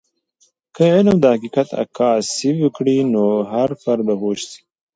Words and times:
که 0.75 0.83
علم 0.95 1.15
د 1.21 1.25
حقیقت 1.35 1.69
عکاسي 1.83 2.51
وکړي، 2.59 2.97
نو 3.13 3.23
هر 3.51 3.69
فرد 3.81 4.01
به 4.07 4.15
پوه 4.21 4.37
سي. 4.49 4.59